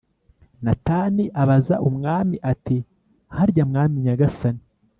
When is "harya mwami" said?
3.35-3.95